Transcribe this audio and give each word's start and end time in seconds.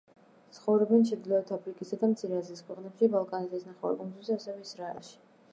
ცხოვრობენ 0.53 1.03
ჩრდილოეთ 1.09 1.51
აფრიკისა 1.57 2.01
და 2.05 2.09
მცირე 2.15 2.39
აზიის 2.39 2.65
ქვეყნებში, 2.71 3.13
ბალკანეთის 3.19 3.71
ნახევარკუნძულზე, 3.71 4.39
ასევე 4.43 4.69
ისრაელში. 4.69 5.17